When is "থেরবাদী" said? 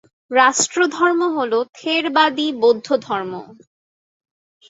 1.75-2.47